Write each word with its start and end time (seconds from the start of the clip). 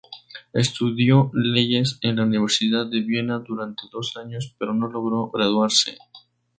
Estudió 0.53 1.29
leyes 1.31 1.99
en 2.01 2.15
la 2.15 2.23
Universidad 2.23 2.87
de 2.87 3.01
Viena 3.01 3.37
durante 3.37 3.83
dos 3.91 4.17
años 4.17 4.55
pero 4.57 4.73
no 4.73 4.87
logró 4.87 5.29
graduarse. 5.29 5.99